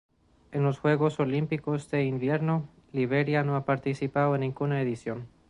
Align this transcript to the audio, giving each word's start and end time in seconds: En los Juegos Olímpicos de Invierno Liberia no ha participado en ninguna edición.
En 0.51 0.63
los 0.63 0.79
Juegos 0.79 1.19
Olímpicos 1.19 1.91
de 1.91 2.05
Invierno 2.05 2.67
Liberia 2.91 3.43
no 3.43 3.55
ha 3.55 3.65
participado 3.65 4.33
en 4.33 4.41
ninguna 4.41 4.81
edición. 4.81 5.27